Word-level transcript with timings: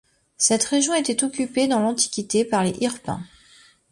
Cette 0.37 0.63
région 0.63 0.95
était 0.95 1.23
occupée 1.23 1.67
dans 1.67 1.79
l'Antiquité 1.79 2.43
par 2.43 2.63
les 2.63 2.75
Hirpins. 2.81 3.21